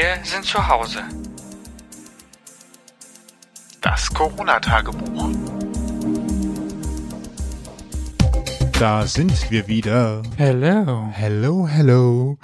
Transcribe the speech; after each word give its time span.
Wir 0.00 0.16
sind 0.24 0.46
zu 0.46 0.66
Hause. 0.66 1.00
Das 3.82 4.08
Corona-Tagebuch. 4.14 5.28
Da 8.78 9.06
sind 9.06 9.50
wir 9.50 9.68
wieder. 9.68 10.22
Hello. 10.38 11.06
Hello, 11.12 11.68
hello. 11.68 12.38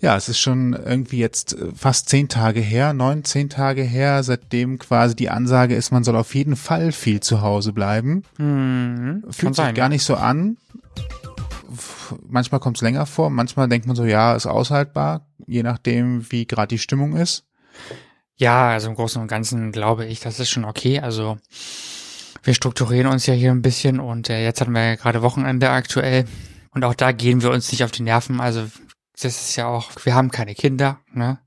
Ja, 0.00 0.14
es 0.14 0.28
ist 0.28 0.40
schon 0.40 0.74
irgendwie 0.74 1.20
jetzt 1.20 1.54
äh, 1.54 1.68
fast 1.74 2.10
zehn 2.10 2.28
Tage 2.28 2.60
her, 2.60 2.92
neun, 2.92 3.24
zehn 3.24 3.48
Tage 3.48 3.80
her, 3.80 4.22
seitdem 4.22 4.78
quasi 4.78 5.16
die 5.16 5.30
Ansage 5.30 5.76
ist, 5.76 5.92
man 5.92 6.04
soll 6.04 6.16
auf 6.16 6.34
jeden 6.34 6.54
Fall 6.54 6.92
viel 6.92 7.20
zu 7.20 7.40
Hause 7.40 7.72
bleiben. 7.72 8.24
Mhm. 8.36 9.22
Fühlt 9.30 9.38
Kann 9.38 9.54
sich 9.54 9.56
sein, 9.56 9.74
gar 9.74 9.86
ja. 9.86 9.88
nicht 9.88 10.04
so 10.04 10.16
an. 10.16 10.58
Manchmal 12.26 12.60
kommt 12.60 12.78
es 12.78 12.82
länger 12.82 13.06
vor, 13.06 13.30
manchmal 13.30 13.68
denkt 13.68 13.86
man 13.86 13.96
so, 13.96 14.04
ja, 14.04 14.34
ist 14.34 14.46
aushaltbar, 14.46 15.26
je 15.46 15.62
nachdem, 15.62 16.30
wie 16.30 16.46
gerade 16.46 16.68
die 16.68 16.78
Stimmung 16.78 17.16
ist. 17.16 17.46
Ja, 18.36 18.70
also 18.70 18.88
im 18.88 18.94
Großen 18.94 19.20
und 19.20 19.28
Ganzen 19.28 19.70
glaube 19.70 20.06
ich, 20.06 20.20
das 20.20 20.40
ist 20.40 20.50
schon 20.50 20.64
okay. 20.64 21.00
Also 21.00 21.38
wir 22.42 22.54
strukturieren 22.54 23.06
uns 23.06 23.26
ja 23.26 23.34
hier 23.34 23.50
ein 23.50 23.62
bisschen 23.62 24.00
und 24.00 24.30
äh, 24.30 24.42
jetzt 24.42 24.60
hatten 24.60 24.72
wir 24.72 24.84
ja 24.84 24.94
gerade 24.96 25.22
Wochenende 25.22 25.70
aktuell 25.70 26.24
und 26.72 26.84
auch 26.84 26.94
da 26.94 27.12
gehen 27.12 27.42
wir 27.42 27.50
uns 27.50 27.70
nicht 27.70 27.84
auf 27.84 27.90
die 27.90 28.02
Nerven. 28.02 28.40
Also 28.40 28.66
das 29.12 29.42
ist 29.42 29.56
ja 29.56 29.66
auch, 29.66 29.90
wir 30.04 30.14
haben 30.14 30.30
keine 30.30 30.54
Kinder, 30.54 31.00
ne? 31.12 31.38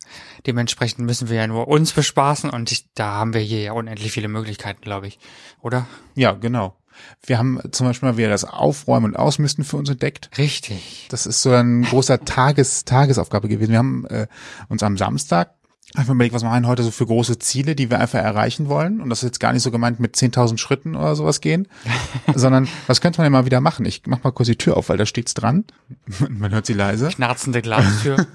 Dementsprechend 0.46 1.06
müssen 1.06 1.30
wir 1.30 1.38
ja 1.38 1.48
nur 1.48 1.68
uns 1.68 1.94
bespaßen 1.94 2.50
und 2.50 2.72
ich, 2.72 2.94
da 2.94 3.14
haben 3.14 3.34
wir 3.34 3.42
hier 3.42 3.62
ja 3.62 3.72
unendlich 3.72 4.12
viele 4.12 4.28
Möglichkeiten, 4.28 4.82
glaube 4.82 5.08
ich, 5.08 5.18
oder? 5.62 5.88
Ja, 6.16 6.34
genau. 6.34 6.78
Wir 7.26 7.38
haben 7.38 7.60
zum 7.72 7.88
Beispiel 7.88 8.10
mal 8.10 8.18
wieder 8.18 8.30
das 8.30 8.46
Aufräumen 8.46 9.08
und 9.08 9.16
Ausmisten 9.16 9.64
für 9.64 9.78
uns 9.78 9.90
entdeckt. 9.90 10.30
Richtig. 10.38 11.08
Das 11.10 11.26
ist 11.26 11.42
so 11.42 11.52
ein 11.52 11.84
großer 11.84 12.26
Tages 12.26 12.86
Tagesaufgabe 12.86 13.48
gewesen. 13.48 13.72
Wir 13.72 13.80
haben 13.80 14.06
äh, 14.06 14.28
uns 14.70 14.84
am 14.84 14.98
Samstag 14.98 15.52
einfach 15.96 16.14
überlegt, 16.14 16.34
was 16.34 16.44
machen 16.44 16.64
wir 16.64 16.70
heute 16.70 16.84
so 16.84 16.92
für 16.92 17.06
große 17.06 17.40
Ziele, 17.40 17.76
die 17.76 17.92
wir 17.92 18.00
einfach 18.00 18.20
erreichen 18.20 18.68
wollen. 18.68 19.02
Und 19.02 19.10
das 19.10 19.20
ist 19.20 19.24
jetzt 19.24 19.40
gar 19.40 19.54
nicht 19.54 19.62
so 19.62 19.72
gemeint 19.72 20.00
mit 20.00 20.16
10.000 20.16 20.58
Schritten 20.58 20.96
oder 20.96 21.16
sowas 21.16 21.42
gehen, 21.42 21.68
sondern 22.36 22.68
was 22.88 23.02
könnte 23.02 23.20
man 23.20 23.26
denn 23.26 23.34
mal 23.34 23.46
wieder 23.46 23.62
machen? 23.62 23.86
Ich 23.86 24.04
mach 24.06 24.24
mal 24.24 24.32
kurz 24.32 24.48
die 24.48 24.56
Tür 24.56 24.78
auf, 24.78 24.90
weil 24.90 24.98
da 24.98 25.06
steht's 25.06 25.34
dran. 25.34 25.66
man 26.30 26.52
hört 26.52 26.66
sie 26.66 26.74
leise. 26.74 27.10
Knarzende 27.10 27.62
Glastür. 27.62 28.26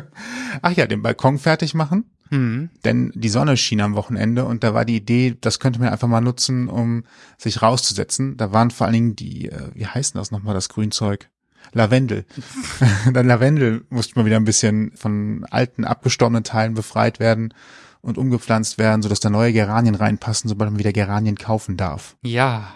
Ach 0.62 0.72
ja, 0.72 0.86
den 0.86 1.02
Balkon 1.02 1.38
fertig 1.38 1.74
machen. 1.74 2.10
Hm. 2.32 2.70
Denn 2.82 3.12
die 3.14 3.28
Sonne 3.28 3.58
schien 3.58 3.82
am 3.82 3.94
Wochenende 3.94 4.46
und 4.46 4.64
da 4.64 4.72
war 4.72 4.86
die 4.86 4.96
Idee, 4.96 5.36
das 5.38 5.60
könnte 5.60 5.78
man 5.78 5.90
einfach 5.90 6.08
mal 6.08 6.22
nutzen, 6.22 6.66
um 6.66 7.04
sich 7.36 7.60
rauszusetzen. 7.60 8.38
Da 8.38 8.52
waren 8.52 8.70
vor 8.70 8.86
allen 8.86 8.94
Dingen 8.94 9.16
die, 9.16 9.50
äh, 9.50 9.70
wie 9.74 9.86
heißt 9.86 10.14
denn 10.14 10.18
das 10.18 10.30
nochmal, 10.30 10.54
das 10.54 10.70
Grünzeug? 10.70 11.28
Lavendel. 11.74 12.24
Dann 13.12 13.26
Lavendel 13.26 13.84
musste 13.90 14.18
mal 14.18 14.24
wieder 14.24 14.36
ein 14.36 14.46
bisschen 14.46 14.92
von 14.96 15.44
alten, 15.50 15.84
abgestorbenen 15.84 16.42
Teilen 16.42 16.72
befreit 16.72 17.20
werden 17.20 17.52
und 18.00 18.16
umgepflanzt 18.16 18.78
werden, 18.78 19.02
sodass 19.02 19.20
da 19.20 19.28
neue 19.28 19.52
Geranien 19.52 19.94
reinpassen, 19.94 20.48
sobald 20.48 20.70
man 20.70 20.78
wieder 20.78 20.94
Geranien 20.94 21.36
kaufen 21.36 21.76
darf. 21.76 22.16
Ja. 22.22 22.74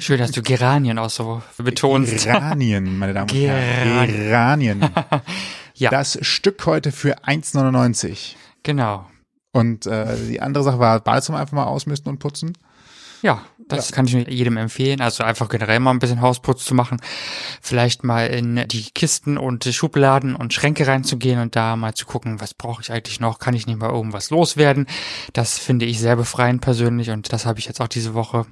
Schön, 0.00 0.18
dass 0.18 0.32
du 0.32 0.42
Geranien 0.42 0.98
auch 0.98 1.10
so 1.10 1.42
betonst. 1.58 2.24
Geranien, 2.24 2.98
meine 2.98 3.14
Damen 3.14 3.30
und 3.30 3.36
Herren. 3.36 4.08
Geranien. 4.08 4.80
Geranien. 4.80 4.90
Ja. 5.80 5.88
Das 5.88 6.18
Stück 6.20 6.66
heute 6.66 6.92
für 6.92 7.24
1,99. 7.24 8.34
Genau. 8.62 9.06
Und 9.52 9.86
äh, 9.86 10.16
die 10.28 10.40
andere 10.40 10.64
Sache 10.64 10.78
war 10.78 11.00
Badezimmer 11.00 11.38
einfach 11.38 11.54
mal 11.54 11.64
ausmisten 11.64 12.10
und 12.10 12.18
putzen. 12.18 12.56
Ja, 13.22 13.42
das 13.68 13.92
kann 13.92 14.06
ich 14.06 14.12
jedem 14.12 14.56
empfehlen. 14.56 15.00
Also 15.00 15.24
einfach 15.24 15.48
generell 15.48 15.78
mal 15.80 15.90
ein 15.90 15.98
bisschen 15.98 16.20
Hausputz 16.20 16.64
zu 16.64 16.74
machen. 16.74 17.00
Vielleicht 17.60 18.02
mal 18.02 18.26
in 18.26 18.66
die 18.68 18.90
Kisten 18.94 19.36
und 19.36 19.64
Schubladen 19.64 20.34
und 20.34 20.54
Schränke 20.54 20.86
reinzugehen 20.86 21.40
und 21.40 21.54
da 21.54 21.76
mal 21.76 21.94
zu 21.94 22.06
gucken, 22.06 22.40
was 22.40 22.54
brauche 22.54 22.82
ich 22.82 22.90
eigentlich 22.90 23.20
noch? 23.20 23.38
Kann 23.38 23.54
ich 23.54 23.66
nicht 23.66 23.78
mal 23.78 23.90
irgendwas 23.90 24.30
loswerden? 24.30 24.86
Das 25.32 25.58
finde 25.58 25.84
ich 25.84 26.00
sehr 26.00 26.16
befreiend 26.16 26.62
persönlich 26.62 27.10
und 27.10 27.32
das 27.32 27.46
habe 27.46 27.58
ich 27.58 27.66
jetzt 27.66 27.80
auch 27.80 27.88
diese 27.88 28.14
Woche 28.14 28.46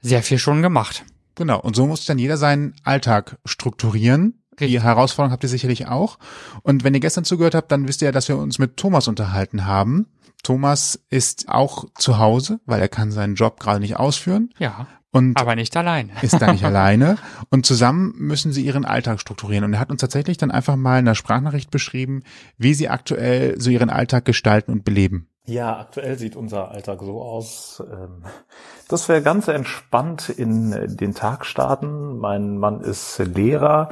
sehr 0.00 0.22
viel 0.22 0.38
schon 0.38 0.62
gemacht. 0.62 1.04
Genau, 1.34 1.58
und 1.60 1.74
so 1.74 1.86
muss 1.86 2.04
dann 2.04 2.18
jeder 2.18 2.36
seinen 2.36 2.74
Alltag 2.84 3.38
strukturieren. 3.46 4.41
Die 4.58 4.64
Richtig. 4.64 4.82
Herausforderung 4.82 5.32
habt 5.32 5.42
ihr 5.42 5.48
sicherlich 5.48 5.88
auch. 5.88 6.18
Und 6.62 6.84
wenn 6.84 6.94
ihr 6.94 7.00
gestern 7.00 7.24
zugehört 7.24 7.54
habt, 7.54 7.72
dann 7.72 7.88
wisst 7.88 8.02
ihr 8.02 8.06
ja, 8.06 8.12
dass 8.12 8.28
wir 8.28 8.36
uns 8.36 8.58
mit 8.58 8.76
Thomas 8.76 9.08
unterhalten 9.08 9.66
haben. 9.66 10.06
Thomas 10.42 11.00
ist 11.08 11.48
auch 11.48 11.86
zu 11.96 12.18
Hause, 12.18 12.60
weil 12.66 12.80
er 12.80 12.88
kann 12.88 13.12
seinen 13.12 13.34
Job 13.36 13.60
gerade 13.60 13.80
nicht 13.80 13.96
ausführen 13.96 14.50
Ja, 14.58 14.88
und 15.12 15.38
aber 15.40 15.54
nicht 15.56 15.76
allein. 15.76 16.10
ist 16.20 16.40
da 16.42 16.50
nicht 16.52 16.64
alleine. 16.66 17.16
Und 17.50 17.64
zusammen 17.64 18.12
müssen 18.18 18.52
sie 18.52 18.64
ihren 18.64 18.84
Alltag 18.84 19.20
strukturieren. 19.20 19.64
Und 19.64 19.74
er 19.74 19.80
hat 19.80 19.90
uns 19.90 20.00
tatsächlich 20.00 20.36
dann 20.38 20.50
einfach 20.50 20.76
mal 20.76 20.98
in 20.98 21.06
einer 21.06 21.14
Sprachnachricht 21.14 21.70
beschrieben, 21.70 22.22
wie 22.58 22.74
sie 22.74 22.88
aktuell 22.88 23.60
so 23.60 23.70
ihren 23.70 23.88
Alltag 23.90 24.24
gestalten 24.24 24.72
und 24.72 24.84
beleben. 24.84 25.28
Ja, 25.44 25.78
aktuell 25.78 26.18
sieht 26.18 26.36
unser 26.36 26.70
Alltag 26.70 27.00
so 27.02 27.20
aus, 27.20 27.82
ähm, 27.92 28.24
dass 28.88 29.08
wir 29.08 29.20
ganz 29.22 29.48
entspannt 29.48 30.28
in 30.28 30.96
den 30.96 31.14
Tag 31.14 31.46
starten. 31.46 32.18
Mein 32.18 32.58
Mann 32.58 32.80
ist 32.80 33.18
Lehrer, 33.18 33.88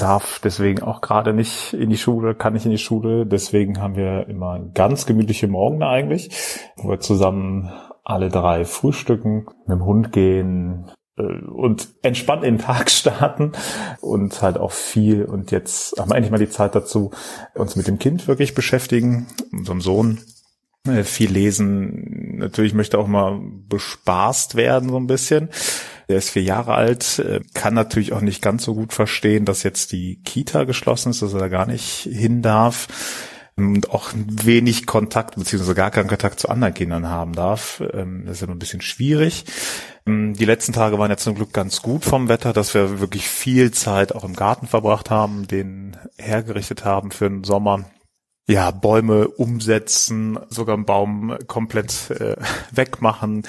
darf 0.00 0.40
deswegen 0.42 0.82
auch 0.82 1.00
gerade 1.00 1.32
nicht 1.32 1.72
in 1.72 1.90
die 1.90 1.98
Schule, 1.98 2.34
kann 2.34 2.52
nicht 2.54 2.64
in 2.64 2.70
die 2.70 2.78
Schule. 2.78 3.26
Deswegen 3.26 3.80
haben 3.80 3.96
wir 3.96 4.28
immer 4.28 4.58
ganz 4.74 5.06
gemütliche 5.06 5.48
Morgen 5.48 5.82
eigentlich, 5.82 6.30
wo 6.76 6.88
wir 6.88 7.00
zusammen 7.00 7.70
alle 8.04 8.28
drei 8.28 8.64
frühstücken, 8.64 9.46
mit 9.66 9.78
dem 9.78 9.84
Hund 9.84 10.12
gehen, 10.12 10.90
äh, 11.16 11.22
und 11.22 11.88
entspannt 12.02 12.44
in 12.44 12.56
den 12.56 12.64
Tag 12.64 12.90
starten 12.90 13.52
und 14.00 14.42
halt 14.42 14.58
auch 14.58 14.72
viel 14.72 15.24
und 15.24 15.50
jetzt 15.50 15.98
haben 15.98 16.10
wir 16.10 16.16
endlich 16.16 16.32
mal 16.32 16.38
die 16.38 16.48
Zeit 16.48 16.74
dazu, 16.74 17.10
uns 17.54 17.76
mit 17.76 17.86
dem 17.86 17.98
Kind 17.98 18.28
wirklich 18.28 18.54
beschäftigen, 18.54 19.26
unserem 19.52 19.80
Sohn 19.80 20.18
äh, 20.86 21.04
viel 21.04 21.30
lesen. 21.30 22.36
Natürlich 22.38 22.74
möchte 22.74 22.98
auch 22.98 23.06
mal 23.06 23.38
bespaßt 23.68 24.54
werden 24.54 24.88
so 24.88 24.96
ein 24.96 25.06
bisschen. 25.06 25.50
Der 26.10 26.18
ist 26.18 26.30
vier 26.30 26.42
Jahre 26.42 26.74
alt, 26.74 27.20
äh, 27.20 27.40
kann 27.54 27.72
natürlich 27.74 28.12
auch 28.12 28.20
nicht 28.20 28.42
ganz 28.42 28.64
so 28.64 28.74
gut 28.74 28.92
verstehen, 28.92 29.44
dass 29.44 29.62
jetzt 29.62 29.92
die 29.92 30.20
Kita 30.24 30.64
geschlossen 30.64 31.10
ist, 31.10 31.22
dass 31.22 31.32
er 31.32 31.40
da 31.40 31.48
gar 31.48 31.66
nicht 31.66 32.08
hin 32.10 32.42
darf 32.42 32.88
und 33.56 33.90
auch 33.90 34.10
wenig 34.14 34.86
Kontakt 34.86 35.36
beziehungsweise 35.36 35.74
gar 35.74 35.90
keinen 35.90 36.08
Kontakt 36.08 36.40
zu 36.40 36.48
anderen 36.48 36.74
Kindern 36.74 37.08
haben 37.08 37.32
darf. 37.34 37.82
Ähm, 37.92 38.24
Das 38.26 38.38
ist 38.38 38.42
immer 38.42 38.54
ein 38.54 38.58
bisschen 38.58 38.80
schwierig. 38.80 39.44
Ähm, 40.06 40.34
Die 40.34 40.44
letzten 40.44 40.72
Tage 40.72 40.98
waren 40.98 41.10
ja 41.10 41.16
zum 41.16 41.34
Glück 41.34 41.52
ganz 41.52 41.82
gut 41.82 42.04
vom 42.04 42.28
Wetter, 42.28 42.52
dass 42.52 42.74
wir 42.74 43.00
wirklich 43.00 43.28
viel 43.28 43.70
Zeit 43.70 44.14
auch 44.14 44.24
im 44.24 44.34
Garten 44.34 44.66
verbracht 44.66 45.10
haben, 45.10 45.46
den 45.46 45.96
hergerichtet 46.16 46.84
haben 46.84 47.10
für 47.10 47.28
den 47.28 47.44
Sommer 47.44 47.84
ja, 48.48 48.72
Bäume 48.72 49.28
umsetzen, 49.28 50.38
sogar 50.48 50.74
einen 50.74 50.84
Baum 50.84 51.36
komplett 51.46 52.10
äh, 52.10 52.36
wegmachen, 52.72 53.44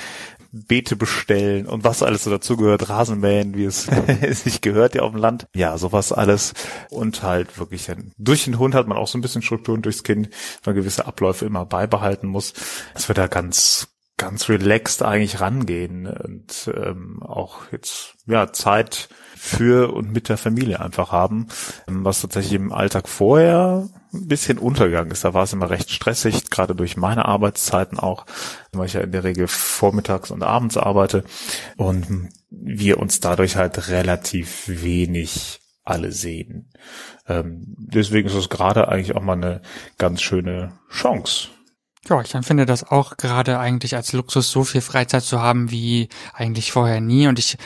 Beete 0.51 0.95
bestellen 0.95 1.65
und 1.65 1.83
was 1.83 2.03
alles 2.03 2.23
so 2.25 2.29
dazugehört, 2.29 2.89
Rasenmähen, 2.89 3.55
wie 3.55 3.65
es 3.65 3.87
sich 4.31 4.61
gehört 4.61 4.95
ja 4.95 5.01
auf 5.03 5.11
dem 5.11 5.19
Land. 5.21 5.47
Ja, 5.55 5.77
sowas 5.77 6.11
alles. 6.11 6.53
Und 6.89 7.23
halt 7.23 7.57
wirklich, 7.57 7.89
ein- 7.89 8.11
durch 8.17 8.45
den 8.45 8.59
Hund 8.59 8.75
hat 8.75 8.87
man 8.87 8.97
auch 8.97 9.07
so 9.07 9.17
ein 9.17 9.21
bisschen 9.21 9.41
Strukturen 9.41 9.81
durchs 9.81 10.03
Kind, 10.03 10.29
weil 10.63 10.73
gewisse 10.73 11.05
Abläufe 11.05 11.45
immer 11.45 11.65
beibehalten 11.65 12.27
muss. 12.27 12.53
Dass 12.93 13.07
wir 13.09 13.15
da 13.15 13.27
ganz 13.27 13.87
ganz 14.17 14.49
relaxed 14.49 15.01
eigentlich 15.01 15.41
rangehen 15.41 16.05
und 16.05 16.69
ähm, 16.75 17.23
auch 17.23 17.61
jetzt 17.71 18.13
ja 18.27 18.53
Zeit 18.53 19.09
für 19.35 19.91
und 19.93 20.11
mit 20.11 20.29
der 20.29 20.37
Familie 20.37 20.79
einfach 20.79 21.11
haben, 21.11 21.47
ähm, 21.87 22.05
was 22.05 22.21
tatsächlich 22.21 22.53
im 22.53 22.71
Alltag 22.71 23.09
vorher 23.09 23.89
ein 24.13 24.27
bisschen 24.27 24.57
untergegangen 24.57 25.11
ist. 25.11 25.23
Da 25.23 25.33
war 25.33 25.43
es 25.43 25.53
immer 25.53 25.69
recht 25.69 25.89
stressig, 25.89 26.49
gerade 26.49 26.75
durch 26.75 26.97
meine 26.97 27.25
Arbeitszeiten 27.25 27.99
auch, 27.99 28.25
weil 28.71 28.87
ich 28.87 28.93
ja 28.93 29.01
in 29.01 29.11
der 29.11 29.23
Regel 29.23 29.47
vormittags 29.47 30.31
und 30.31 30.43
abends 30.43 30.77
arbeite 30.77 31.23
und 31.77 32.29
wir 32.49 32.99
uns 32.99 33.19
dadurch 33.19 33.55
halt 33.55 33.87
relativ 33.89 34.63
wenig 34.67 35.61
alle 35.83 36.11
sehen. 36.11 36.71
Ähm, 37.27 37.63
deswegen 37.77 38.27
ist 38.27 38.35
es 38.35 38.49
gerade 38.49 38.87
eigentlich 38.87 39.15
auch 39.15 39.21
mal 39.21 39.33
eine 39.33 39.61
ganz 39.97 40.21
schöne 40.21 40.73
Chance. 40.89 41.49
Ja, 42.09 42.19
ich 42.19 42.33
empfinde 42.33 42.65
das 42.65 42.83
auch 42.83 43.15
gerade 43.15 43.59
eigentlich 43.59 43.95
als 43.95 44.11
Luxus, 44.11 44.49
so 44.49 44.63
viel 44.63 44.81
Freizeit 44.81 45.23
zu 45.23 45.39
haben 45.39 45.69
wie 45.69 46.09
eigentlich 46.33 46.71
vorher 46.71 46.99
nie. 46.99 47.27
Und 47.27 47.37
ich 47.37 47.57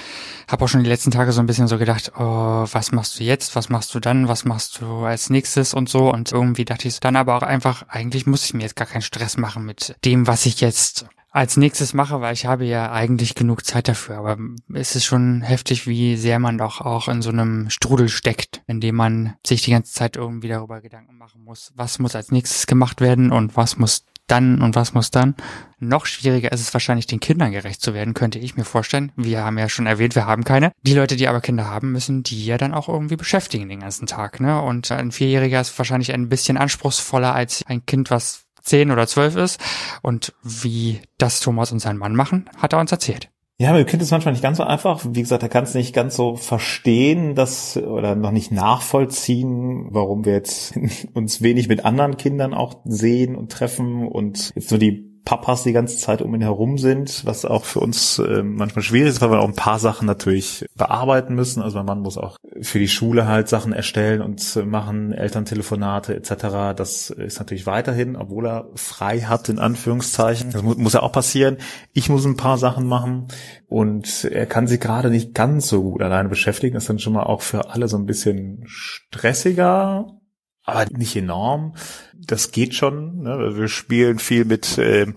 habe 0.50 0.66
auch 0.66 0.68
schon 0.68 0.84
die 0.84 0.90
letzten 0.90 1.12
Tage 1.12 1.32
so 1.32 1.40
ein 1.40 1.46
bisschen 1.46 1.70
so 1.70 1.78
gedacht, 1.78 2.12
oh, 2.18 2.68
was 2.70 2.92
machst 2.92 3.18
du 3.18 3.24
jetzt, 3.24 3.56
was 3.56 3.70
machst 3.70 3.96
du 3.96 4.02
dann, 4.02 4.28
was 4.28 4.44
machst 4.44 4.82
du 4.82 5.06
als 5.06 5.30
nächstes 5.30 5.74
und 5.74 5.88
so. 5.88 6.12
Und 6.12 6.34
irgendwie 6.34 6.66
dachte 6.66 6.90
ich 6.90 7.00
dann 7.00 7.16
aber 7.16 7.38
auch 7.38 7.44
einfach, 7.44 7.88
eigentlich 7.88 8.26
muss 8.26 8.44
ich 8.44 8.54
mir 8.54 8.64
jetzt 8.64 8.76
gar 8.76 8.88
keinen 8.88 9.04
Stress 9.04 9.38
machen 9.38 9.66
mit 9.66 9.96
dem, 10.04 10.28
was 10.28 10.46
ich 10.46 10.60
jetzt 10.60 11.06
als 11.31 11.56
nächstes 11.56 11.94
mache, 11.94 12.20
weil 12.20 12.34
ich 12.34 12.46
habe 12.46 12.66
ja 12.66 12.92
eigentlich 12.92 13.36
genug 13.36 13.66
Zeit 13.66 13.88
dafür. 13.88 14.18
Aber 14.18 14.38
es 14.74 14.96
ist 14.96 15.06
schon 15.06 15.42
heftig, 15.44 15.88
wie 15.88 16.18
sehr 16.18 16.40
man 16.40 16.58
doch 16.58 16.81
auch 16.81 17.08
in 17.08 17.22
so 17.22 17.30
einem 17.30 17.70
Strudel 17.70 18.10
steckt, 18.10 18.64
in 18.68 18.81
dem 18.81 18.96
man 18.96 19.36
sich 19.46 19.62
die 19.62 19.72
ganze 19.72 19.94
Zeit 19.94 20.18
irgendwie 20.18 20.50
darüber 20.50 20.81
Gedanken 20.81 21.18
machen 21.18 21.44
muss, 21.44 21.72
was 21.76 22.00
muss 22.00 22.16
als 22.16 22.31
nächstes 22.31 22.68
gemacht 22.68 23.00
werden 23.00 23.31
und 23.31 23.56
was 23.56 23.78
muss 23.78 24.06
dann 24.27 24.62
und 24.62 24.75
was 24.75 24.94
muss 24.94 25.12
dann? 25.12 25.36
Noch 25.80 26.06
schwieriger 26.06 26.51
ist 26.51 26.62
es 26.62 26.74
wahrscheinlich, 26.74 27.07
den 27.07 27.19
Kindern 27.19 27.51
gerecht 27.51 27.81
zu 27.81 27.94
werden, 27.94 28.13
könnte 28.13 28.39
ich 28.39 28.56
mir 28.56 28.63
vorstellen. 28.63 29.12
Wir 29.16 29.44
haben 29.44 29.57
ja 29.57 29.69
schon 29.69 29.86
erwähnt, 29.86 30.16
wir 30.16 30.25
haben 30.25 30.44
keine. 30.44 30.72
Die 30.81 30.94
Leute, 30.94 31.16
die 31.16 31.27
aber 31.27 31.42
Kinder 31.42 31.69
haben, 31.69 31.92
müssen 31.92 32.24
die 32.24 32.45
ja 32.45 32.57
dann 32.57 32.74
auch 32.74 32.89
irgendwie 32.89 33.18
beschäftigen 33.18 33.69
den 33.69 33.81
ganzen 33.81 34.07
Tag, 34.07 34.39
ne? 34.39 34.62
Und 34.62 34.92
ein 34.92 35.12
Vierjähriger 35.12 35.62
ist 35.62 35.77
wahrscheinlich 35.77 36.13
ein 36.13 36.30
bisschen 36.30 36.57
anspruchsvoller 36.57 37.36
als 37.36 37.63
ein 37.68 37.86
Kind, 37.86 38.10
was 38.10 38.45
zehn 38.62 38.92
oder 38.92 39.07
zwölf 39.07 39.36
ist. 39.36 39.60
Und 40.01 40.33
wie 40.44 41.01
das 41.18 41.39
Thomas 41.39 41.71
und 41.71 41.80
sein 41.80 41.98
Mann 41.98 42.16
machen, 42.16 42.50
hat 42.57 42.74
er 42.74 42.80
uns 42.80 42.92
erzählt. 42.92 43.30
Ja, 43.57 43.72
mit 43.72 43.88
dem 43.88 43.90
Kind 43.90 44.02
ist 44.02 44.12
manchmal 44.12 44.34
nicht 44.34 44.44
ganz 44.44 44.57
so 44.57 44.63
einfach. 44.63 45.06
Wie 45.10 45.22
gesagt, 45.22 45.42
er 45.42 45.48
kann 45.48 45.63
es 45.63 45.74
nicht 45.74 45.96
ganz 45.96 46.18
so 46.18 46.36
verstehen, 46.36 47.36
dass 47.36 47.78
oder 47.78 48.13
noch 48.16 48.31
nicht 48.31 48.52
nachvollziehen, 48.52 49.88
warum 49.92 50.25
wir 50.25 50.34
jetzt 50.34 50.78
uns 51.13 51.42
wenig 51.42 51.69
mit 51.69 51.86
anderen 51.86 52.18
Kindern 52.18 52.54
auch 52.54 52.81
sehen 52.84 53.36
und 53.36 53.54
treffen 53.54 54.07
und 54.10 54.52
jetzt 54.56 54.72
nur 54.72 54.80
die 54.80 55.15
Papas 55.25 55.63
die 55.63 55.74
ganze 55.74 55.98
Zeit 55.98 56.22
um 56.22 56.33
ihn 56.36 56.42
herum 56.42 56.77
sind, 56.77 57.25
was 57.25 57.45
auch 57.45 57.66
für 57.66 57.80
uns 57.80 58.19
äh, 58.19 58.44
manchmal 58.44 58.83
schwierig 58.83 59.10
ist, 59.10 59.22
weil 59.22 59.31
wir 59.31 59.39
auch 59.39 59.48
ein 59.48 59.56
paar 59.56 59.80
Sachen 59.80 60.06
natürlich 60.06 60.66
bearbeiten 60.75 61.33
müssen. 61.33 61.63
Also 61.63 61.77
mein 61.77 61.88
Mann 61.88 62.00
muss 62.01 62.19
auch 62.19 62.38
für 62.62 62.77
die 62.77 62.88
Schule 62.88 63.27
halt 63.27 63.50
Sachen 63.50 63.74
erstellen 63.74 64.22
und 64.22 64.56
machen, 64.68 65.12
Elterntelefonate 65.12 66.16
etc. 66.16 66.75
Das 66.77 67.10
ist 67.10 67.39
natürlich 67.39 67.66
weiterhin, 67.66 68.16
obwohl 68.16 68.45
er 68.45 68.69
frei 68.75 69.22
hat, 69.22 69.50
in 69.50 69.57
Anführungszeichen. 69.57 70.51
Das 70.51 70.62
muss, 70.62 70.77
muss 70.77 70.94
ja 70.94 71.01
auch 71.01 71.12
passieren. 71.12 71.57
Ich 71.92 72.07
muss 72.07 72.24
ein 72.25 72.38
paar 72.38 72.60
Sachen 72.60 72.86
machen 72.88 73.28
und 73.68 74.25
er 74.25 74.45
kann 74.45 74.68
sich 74.68 74.80
gerade 74.80 75.10
nicht 75.10 75.33
ganz 75.33 75.68
so 75.68 75.81
gut 75.81 76.04
alleine 76.04 76.30
beschäftigen. 76.30 76.75
Das 76.75 76.83
ist 76.83 76.89
dann 76.89 77.00
schon 77.00 77.13
mal 77.13 77.24
auch 77.24 77.42
für 77.42 77.71
alle 77.71 77.88
so 77.88 77.98
ein 77.98 78.06
bisschen 78.06 78.63
stressiger 78.68 80.19
aber 80.66 80.86
nicht 80.92 81.16
enorm. 81.16 81.76
Das 82.14 82.52
geht 82.52 82.74
schon. 82.74 83.24
Ne? 83.24 83.56
Wir 83.56 83.68
spielen 83.68 84.20
viel 84.20 84.46
mit 84.46 84.78
äh, 84.78 85.08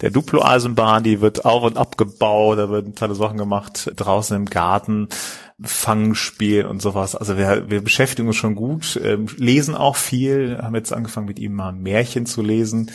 der 0.00 0.10
Duplo-Eisenbahn, 0.10 1.02
die 1.02 1.20
wird 1.20 1.44
auf 1.44 1.62
und 1.62 1.76
abgebaut, 1.76 2.58
da 2.58 2.70
werden 2.70 2.94
tolle 2.94 3.14
Sachen 3.14 3.36
gemacht 3.36 3.92
draußen 3.94 4.36
im 4.36 4.46
Garten, 4.46 5.08
Fangspiel 5.60 6.64
und 6.66 6.82
sowas. 6.82 7.14
Also 7.14 7.36
wir, 7.36 7.70
wir 7.70 7.82
beschäftigen 7.82 8.28
uns 8.28 8.36
schon 8.36 8.54
gut, 8.54 8.98
ähm, 9.02 9.26
lesen 9.36 9.74
auch 9.74 9.96
viel, 9.96 10.58
haben 10.60 10.74
jetzt 10.74 10.92
angefangen 10.92 11.26
mit 11.26 11.38
ihm 11.38 11.54
mal 11.54 11.72
Märchen 11.72 12.26
zu 12.26 12.42
lesen. 12.42 12.90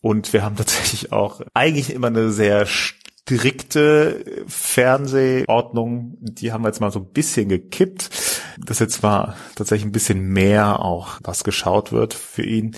Und 0.00 0.32
wir 0.32 0.42
haben 0.42 0.56
tatsächlich 0.56 1.12
auch 1.12 1.40
eigentlich 1.54 1.92
immer 1.92 2.08
eine 2.08 2.30
sehr 2.30 2.66
strikte 2.66 4.44
Fernsehordnung, 4.46 6.16
die 6.20 6.52
haben 6.52 6.62
wir 6.64 6.68
jetzt 6.68 6.80
mal 6.80 6.90
so 6.90 7.00
ein 7.00 7.12
bisschen 7.12 7.48
gekippt. 7.48 8.10
Das 8.64 8.78
jetzt 8.78 9.02
war 9.02 9.36
tatsächlich 9.54 9.86
ein 9.86 9.92
bisschen 9.92 10.20
mehr 10.28 10.80
auch, 10.80 11.18
was 11.22 11.44
geschaut 11.44 11.92
wird 11.92 12.14
für 12.14 12.44
ihn 12.44 12.76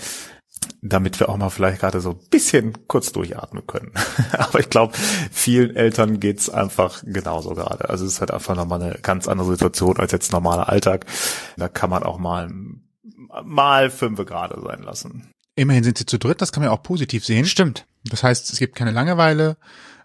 damit 0.81 1.19
wir 1.19 1.29
auch 1.29 1.37
mal 1.37 1.49
vielleicht 1.49 1.79
gerade 1.79 2.01
so 2.01 2.11
ein 2.11 2.19
bisschen 2.29 2.87
kurz 2.87 3.11
durchatmen 3.11 3.65
können. 3.65 3.91
Aber 4.37 4.59
ich 4.59 4.69
glaube, 4.69 4.93
vielen 5.31 5.75
Eltern 5.75 6.19
geht's 6.19 6.49
einfach 6.49 7.03
genauso 7.05 7.53
gerade. 7.53 7.89
Also 7.89 8.05
es 8.05 8.13
ist 8.13 8.19
halt 8.19 8.31
einfach 8.31 8.55
nochmal 8.55 8.81
eine 8.81 8.99
ganz 9.01 9.27
andere 9.27 9.49
Situation 9.49 9.97
als 9.97 10.11
jetzt 10.11 10.31
normaler 10.31 10.69
Alltag. 10.69 11.05
Da 11.57 11.69
kann 11.69 11.89
man 11.89 12.03
auch 12.03 12.17
mal 12.17 12.49
mal 13.43 13.89
fünf 13.89 14.23
Grad 14.25 14.53
sein 14.61 14.83
lassen. 14.83 15.31
Immerhin 15.55 15.83
sind 15.83 15.97
sie 15.97 16.05
zu 16.05 16.17
dritt, 16.17 16.41
das 16.41 16.51
kann 16.51 16.61
man 16.61 16.71
ja 16.71 16.77
auch 16.77 16.83
positiv 16.83 17.25
sehen. 17.25 17.45
Stimmt. 17.45 17.85
Das 18.05 18.23
heißt, 18.23 18.51
es 18.51 18.59
gibt 18.59 18.75
keine 18.75 18.91
Langeweile, 18.91 19.57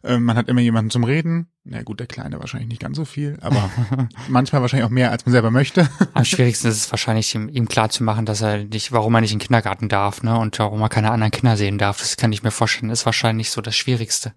ähm, 0.05 0.25
man 0.25 0.37
hat 0.37 0.49
immer 0.49 0.61
jemanden 0.61 0.91
zum 0.91 1.05
Reden. 1.05 1.49
Na 1.65 1.83
gut, 1.83 2.01
der 2.01 2.07
Kleine 2.07 2.39
wahrscheinlich 2.41 2.69
nicht 2.69 2.81
ganz 2.81 2.97
so 2.97 3.05
viel, 3.05 3.37
aber 3.43 3.69
manchmal 4.29 4.63
wahrscheinlich 4.63 4.87
auch 4.87 4.93
mehr, 4.93 5.11
als 5.11 5.27
man 5.27 5.33
selber 5.33 5.51
möchte. 5.51 5.89
Am 6.15 6.25
schwierigsten 6.25 6.69
ist 6.69 6.77
es 6.77 6.91
wahrscheinlich, 6.91 7.35
ihm, 7.35 7.49
ihm 7.49 7.69
klar 7.69 7.91
zu 7.91 8.05
machen, 8.05 8.25
dass 8.25 8.41
er 8.41 8.65
nicht, 8.65 8.93
warum 8.93 9.15
er 9.15 9.21
nicht 9.21 9.33
in 9.33 9.39
den 9.39 9.45
Kindergarten 9.45 9.89
darf, 9.89 10.23
ne, 10.23 10.39
und 10.39 10.59
warum 10.59 10.81
er 10.81 10.89
keine 10.89 11.11
anderen 11.11 11.31
Kinder 11.31 11.57
sehen 11.57 11.77
darf. 11.77 11.99
Das 11.99 12.17
kann 12.17 12.33
ich 12.33 12.43
mir 12.43 12.51
vorstellen, 12.51 12.91
ist 12.91 13.05
wahrscheinlich 13.05 13.51
so 13.51 13.61
das 13.61 13.77
Schwierigste. 13.77 14.33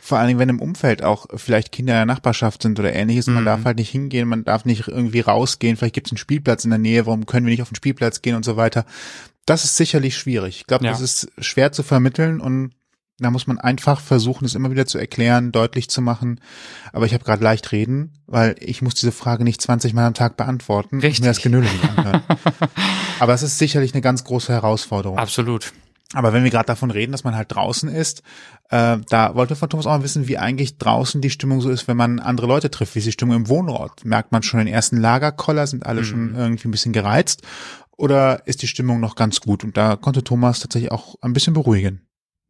Vor 0.00 0.18
allen 0.18 0.28
Dingen, 0.28 0.40
wenn 0.40 0.50
im 0.50 0.60
Umfeld 0.60 1.02
auch 1.02 1.26
vielleicht 1.34 1.72
Kinder 1.72 1.94
in 1.94 2.06
der 2.06 2.14
Nachbarschaft 2.14 2.60
sind 2.60 2.78
oder 2.78 2.92
ähnliches, 2.92 3.26
man 3.28 3.42
mhm. 3.42 3.46
darf 3.46 3.64
halt 3.64 3.78
nicht 3.78 3.90
hingehen, 3.90 4.28
man 4.28 4.44
darf 4.44 4.66
nicht 4.66 4.86
irgendwie 4.86 5.20
rausgehen, 5.20 5.76
vielleicht 5.76 5.94
gibt 5.94 6.08
es 6.08 6.12
einen 6.12 6.18
Spielplatz 6.18 6.64
in 6.64 6.70
der 6.70 6.78
Nähe, 6.78 7.06
warum 7.06 7.24
können 7.24 7.46
wir 7.46 7.50
nicht 7.50 7.62
auf 7.62 7.70
den 7.70 7.76
Spielplatz 7.76 8.20
gehen 8.20 8.36
und 8.36 8.44
so 8.44 8.58
weiter. 8.58 8.84
Das 9.46 9.64
ist 9.64 9.76
sicherlich 9.76 10.16
schwierig. 10.16 10.58
Ich 10.58 10.66
glaube, 10.66 10.84
ja. 10.84 10.90
das 10.90 11.00
ist 11.00 11.30
schwer 11.38 11.72
zu 11.72 11.82
vermitteln 11.82 12.40
und 12.40 12.72
da 13.18 13.30
muss 13.30 13.46
man 13.46 13.58
einfach 13.58 14.00
versuchen, 14.00 14.44
es 14.44 14.54
immer 14.54 14.70
wieder 14.70 14.86
zu 14.86 14.98
erklären, 14.98 15.52
deutlich 15.52 15.88
zu 15.88 16.02
machen. 16.02 16.40
Aber 16.92 17.06
ich 17.06 17.14
habe 17.14 17.24
gerade 17.24 17.44
leicht 17.44 17.70
reden, 17.70 18.12
weil 18.26 18.56
ich 18.58 18.82
muss 18.82 18.94
diese 18.94 19.12
Frage 19.12 19.44
nicht 19.44 19.60
20 19.60 19.94
Mal 19.94 20.06
am 20.06 20.14
Tag 20.14 20.36
beantworten. 20.36 21.00
Richtig. 21.00 21.20
Mir 21.20 21.28
das 21.28 21.40
Genülle 21.40 21.70
nicht 21.70 21.88
anhören. 21.96 22.22
Aber 23.20 23.32
es 23.34 23.42
ist 23.42 23.58
sicherlich 23.58 23.94
eine 23.94 24.02
ganz 24.02 24.24
große 24.24 24.52
Herausforderung. 24.52 25.18
Absolut. 25.18 25.72
Aber 26.12 26.32
wenn 26.32 26.44
wir 26.44 26.50
gerade 26.50 26.66
davon 26.66 26.90
reden, 26.90 27.12
dass 27.12 27.24
man 27.24 27.34
halt 27.34 27.54
draußen 27.54 27.88
ist, 27.88 28.22
äh, 28.70 28.98
da 29.08 29.34
wollte 29.34 29.56
von 29.56 29.68
Thomas 29.68 29.86
auch 29.86 29.96
mal 29.96 30.04
wissen, 30.04 30.28
wie 30.28 30.38
eigentlich 30.38 30.78
draußen 30.78 31.20
die 31.20 31.30
Stimmung 31.30 31.60
so 31.60 31.70
ist, 31.70 31.88
wenn 31.88 31.96
man 31.96 32.20
andere 32.20 32.46
Leute 32.46 32.70
trifft. 32.70 32.94
Wie 32.94 33.00
ist 33.00 33.06
die 33.06 33.12
Stimmung 33.12 33.36
im 33.36 33.48
Wohnort? 33.48 34.04
Merkt 34.04 34.30
man 34.30 34.42
schon 34.42 34.58
den 34.58 34.68
ersten 34.68 34.96
Lagerkoller? 34.96 35.66
Sind 35.66 35.86
alle 35.86 36.02
mhm. 36.02 36.04
schon 36.04 36.34
irgendwie 36.34 36.68
ein 36.68 36.72
bisschen 36.72 36.92
gereizt? 36.92 37.42
Oder 37.96 38.46
ist 38.46 38.62
die 38.62 38.68
Stimmung 38.68 39.00
noch 39.00 39.14
ganz 39.14 39.40
gut? 39.40 39.64
Und 39.64 39.76
da 39.76 39.96
konnte 39.96 40.24
Thomas 40.24 40.60
tatsächlich 40.60 40.92
auch 40.92 41.16
ein 41.20 41.32
bisschen 41.32 41.54
beruhigen. 41.54 42.00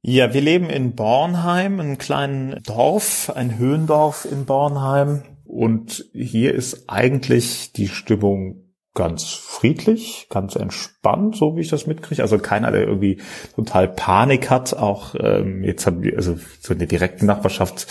Ja, 0.06 0.34
wir 0.34 0.42
leben 0.42 0.68
in 0.68 0.94
Bornheim, 0.94 1.80
einem 1.80 1.96
kleinen 1.96 2.62
Dorf, 2.62 3.32
ein 3.34 3.56
Höhendorf 3.56 4.28
in 4.30 4.44
Bornheim. 4.44 5.22
Und 5.46 6.04
hier 6.12 6.52
ist 6.52 6.90
eigentlich 6.90 7.72
die 7.72 7.88
Stimmung 7.88 8.63
ganz 8.94 9.24
friedlich, 9.24 10.28
ganz 10.30 10.54
entspannt, 10.54 11.36
so 11.36 11.56
wie 11.56 11.62
ich 11.62 11.68
das 11.68 11.88
mitkriege. 11.88 12.22
Also 12.22 12.38
keiner, 12.38 12.70
der 12.70 12.82
irgendwie 12.82 13.18
total 13.56 13.88
Panik 13.88 14.50
hat. 14.50 14.74
Auch 14.74 15.16
ähm, 15.18 15.64
jetzt 15.64 15.84
haben 15.86 16.04
wir, 16.04 16.16
also 16.16 16.38
so 16.60 16.72
in 16.72 16.78
der 16.78 16.86
direkten 16.86 17.26
Nachbarschaft 17.26 17.88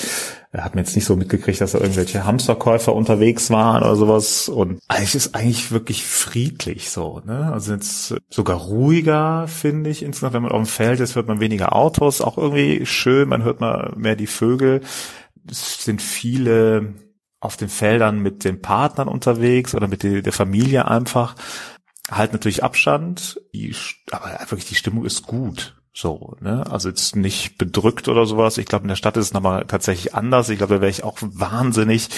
äh, 0.54 0.60
hat 0.60 0.76
man 0.76 0.86
jetzt 0.86 0.96
nicht 0.96 1.04
so 1.04 1.18
mitgekriegt, 1.18 1.60
dass 1.60 1.74
da 1.74 1.80
irgendwelche 1.80 2.26
Hamsterkäufer 2.26 2.96
unterwegs 2.96 3.50
waren 3.50 3.84
oder 3.84 3.98
sowas. 3.98 4.48
Und 4.48 4.80
eigentlich 4.88 5.16
ist 5.16 5.36
eigentlich 5.36 5.74
wirklich 5.74 6.06
friedlich 6.06 6.90
so. 6.90 7.22
Ne? 7.26 7.52
Also 7.52 7.74
jetzt 7.74 8.16
sogar 8.30 8.58
ruhiger, 8.58 9.50
finde 9.50 9.90
ich. 9.90 10.04
Insgesamt, 10.04 10.36
wenn 10.36 10.44
man 10.44 10.54
auf 10.54 10.64
dem 10.64 10.68
Feld 10.68 11.02
ist, 11.02 11.16
hört 11.16 11.28
man 11.28 11.42
weniger 11.42 11.76
Autos. 11.76 12.22
Auch 12.22 12.38
irgendwie 12.38 12.86
schön, 12.86 13.28
man 13.28 13.44
hört 13.44 13.60
mal 13.60 13.92
mehr 13.98 14.16
die 14.16 14.28
Vögel. 14.28 14.80
Es 15.50 15.84
sind 15.84 16.02
viele 16.02 16.94
auf 17.44 17.58
den 17.58 17.70
Feldern 17.70 18.20
mit 18.20 18.46
den 18.46 18.62
Partnern 18.62 19.08
unterwegs 19.08 19.76
oder 19.76 19.88
mit 19.88 20.04
der 20.04 20.34
Familie 20.34 20.88
einfach. 20.88 21.36
Halt 22.10 22.32
natürlich 22.32 22.64
Abstand, 22.64 23.40
die, 23.54 23.76
aber 24.12 24.40
wirklich 24.50 24.66
die 24.66 24.76
Stimmung 24.76 25.06
ist 25.06 25.28
gut. 25.28 25.76
So, 25.94 26.36
ne? 26.40 26.66
Also 26.72 26.90
jetzt 26.90 27.16
nicht 27.16 27.58
bedrückt 27.58 28.08
oder 28.08 28.26
sowas. 28.26 28.58
Ich 28.58 28.66
glaube, 28.66 28.84
in 28.84 28.90
der 28.90 28.96
Stadt 28.96 29.18
ist 29.18 29.28
es 29.28 29.34
nochmal 29.34 29.66
tatsächlich 29.66 30.16
anders. 30.16 30.50
Ich 30.50 30.58
glaube, 30.58 30.76
da 30.76 30.82
wäre 30.82 30.90
ich 30.90 31.04
auch 31.04 31.18
wahnsinnig 31.22 32.10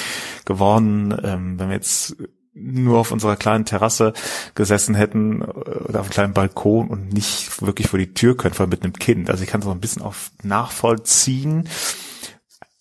geworden, 0.45 1.17
ähm, 1.23 1.59
wenn 1.59 1.69
wir 1.69 1.75
jetzt 1.75 2.15
nur 2.53 2.99
auf 2.99 3.11
unserer 3.11 3.35
kleinen 3.35 3.65
Terrasse 3.65 4.13
gesessen 4.53 4.95
hätten 4.95 5.41
äh, 5.41 5.45
oder 5.45 5.99
auf 5.99 6.05
einem 6.05 6.09
kleinen 6.11 6.33
Balkon 6.33 6.87
und 6.87 7.11
nicht 7.11 7.61
wirklich 7.61 7.87
vor 7.87 7.99
die 7.99 8.13
Tür 8.13 8.37
können, 8.37 8.53
vor 8.53 8.63
allem 8.63 8.69
mit 8.69 8.83
einem 8.83 8.93
Kind. 8.93 9.29
Also 9.29 9.43
ich 9.43 9.49
kann 9.49 9.59
es 9.59 9.65
noch 9.65 9.73
ein 9.73 9.81
bisschen 9.81 10.03
auf 10.03 10.31
nachvollziehen 10.41 11.67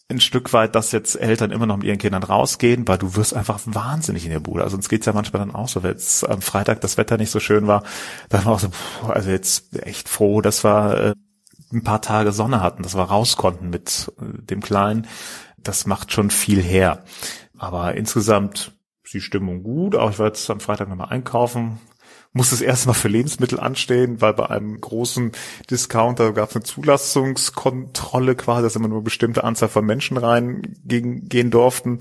ein 0.09 0.21
Stück 0.21 0.53
weit, 0.53 0.75
dass 0.75 0.93
jetzt 0.93 1.19
Eltern 1.19 1.51
immer 1.51 1.67
noch 1.67 1.79
mit 1.79 1.87
ihren 1.87 1.99
Kindern 1.99 2.23
rausgehen, 2.23 2.87
weil 2.87 2.99
du 2.99 3.17
wirst 3.17 3.35
einfach 3.35 3.61
wahnsinnig 3.65 4.25
in 4.25 4.31
der 4.31 4.41
Bude. 4.41 4.63
Also 4.63 4.77
uns 4.77 4.89
geht's 4.89 5.07
ja 5.07 5.15
manchmal 5.15 5.41
dann 5.41 5.55
auch 5.55 5.69
so, 5.69 5.83
wenn 5.83 5.93
jetzt 5.93 6.29
am 6.29 6.43
Freitag 6.43 6.81
das 6.83 6.99
Wetter 6.99 7.17
nicht 7.17 7.31
so 7.31 7.41
schön 7.41 7.67
war, 7.67 7.83
dann 8.29 8.45
war 8.45 8.53
auch 8.53 8.61
so, 8.61 8.69
also 9.09 9.31
jetzt 9.31 9.75
echt 9.83 10.09
froh, 10.09 10.43
dass 10.43 10.63
wir 10.63 10.95
äh, 10.95 11.15
ein 11.73 11.85
paar 11.85 12.03
Tage 12.03 12.33
Sonne 12.33 12.61
hatten, 12.61 12.83
dass 12.83 12.95
wir 12.95 13.03
raus 13.03 13.37
konnten 13.37 13.71
mit 13.71 14.13
äh, 14.21 14.43
dem 14.43 14.61
Kleinen. 14.61 15.07
Das 15.57 15.87
macht 15.87 16.13
schon 16.13 16.31
viel 16.31 16.63
her. 16.63 17.05
Aber 17.57 17.95
insgesamt 17.95 18.73
ist 19.05 19.15
die 19.15 19.21
Stimmung 19.23 19.63
gut. 19.63 19.97
Auch 19.97 20.11
ich 20.11 20.19
war 20.19 20.27
jetzt 20.27 20.51
am 20.51 20.61
Freitag 20.61 20.91
nochmal 20.91 21.09
einkaufen, 21.09 21.81
muss 22.35 22.51
das 22.51 22.61
erstmal 22.61 22.97
für 22.97 23.07
Lebensmittel 23.07 23.61
anstehen, 23.61 24.21
weil 24.21 24.35
bei 24.35 24.51
einem 24.51 24.81
großen 24.81 25.31
Discounter 25.71 26.33
gab 26.33 26.51
es 26.51 26.57
eine 26.57 26.65
Zulassungskontrolle 26.65 28.35
quasi, 28.35 28.65
dass 28.65 28.75
immer 28.75 28.89
nur 28.89 29.05
bestimmte 29.05 29.45
Anzahl 29.45 29.69
von 29.69 29.87
Menschen 29.87 30.17
reingehen 30.17 31.51
durften, 31.53 32.01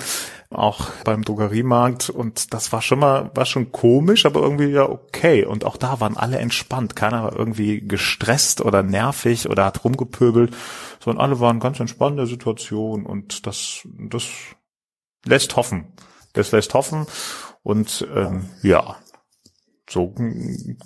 auch 0.49 0.89
beim 1.05 1.23
Drogeriemarkt. 1.23 2.09
Und 2.09 2.51
das 2.51 2.73
war 2.73 2.81
schon 2.81 2.97
mal, 2.97 3.29
war 3.35 3.45
schon 3.45 3.71
komisch, 3.71 4.25
aber 4.25 4.41
irgendwie 4.41 4.69
ja 4.69 4.89
okay. 4.89 5.45
Und 5.45 5.65
auch 5.65 5.77
da 5.77 5.99
waren 5.99 6.17
alle 6.17 6.39
entspannt, 6.39 6.95
keiner 6.95 7.23
war 7.25 7.35
irgendwie 7.37 7.87
gestresst 7.87 8.59
oder 8.61 8.81
nervig 8.81 9.47
oder 9.47 9.65
hat 9.65 9.83
rumgepöbelt, 9.83 10.55
sondern 10.99 11.23
alle 11.23 11.39
waren 11.41 11.59
ganz 11.59 11.79
entspannt 11.79 12.13
in 12.13 12.17
der 12.17 12.25
Situation. 12.25 13.05
Und 13.05 13.45
das, 13.45 13.87
das 14.09 14.23
lässt 15.25 15.55
hoffen. 15.55 15.93
Das 16.33 16.51
lässt 16.51 16.73
hoffen. 16.73 17.05
Und 17.61 18.07
ähm, 18.15 18.49
ja, 18.63 18.97
so 19.93 20.13